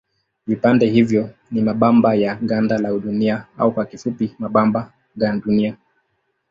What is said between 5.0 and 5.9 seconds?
gandunia.